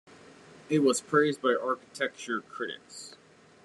[0.67, 3.17] It was praised by architecture critics.